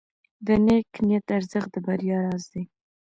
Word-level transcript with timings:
د 0.45 0.47
نیک 0.65 0.89
نیت 1.07 1.27
ارزښت 1.37 1.69
د 1.73 1.75
بریا 1.85 2.17
راز 2.25 2.43
دی. 2.53 2.63